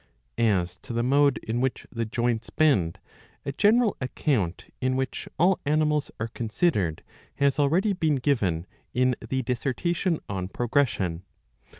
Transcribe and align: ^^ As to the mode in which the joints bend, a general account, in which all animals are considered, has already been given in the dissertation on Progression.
^^ 0.37 0.43
As 0.43 0.77
to 0.77 0.93
the 0.93 1.03
mode 1.03 1.37
in 1.43 1.61
which 1.61 1.85
the 1.91 2.05
joints 2.07 2.49
bend, 2.49 2.97
a 3.45 3.51
general 3.51 3.95
account, 4.01 4.73
in 4.81 4.95
which 4.95 5.29
all 5.37 5.59
animals 5.63 6.09
are 6.19 6.27
considered, 6.29 7.03
has 7.35 7.59
already 7.59 7.93
been 7.93 8.15
given 8.15 8.65
in 8.95 9.15
the 9.19 9.43
dissertation 9.43 10.17
on 10.27 10.47
Progression. 10.47 11.21